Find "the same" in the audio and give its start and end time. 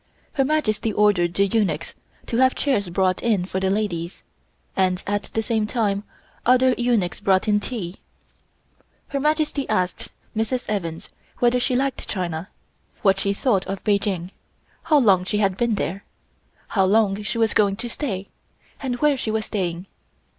5.35-5.67